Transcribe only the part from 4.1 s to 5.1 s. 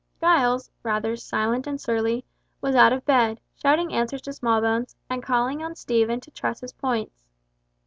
to Smallbones,